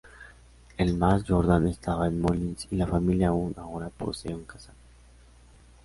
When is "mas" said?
0.97-1.25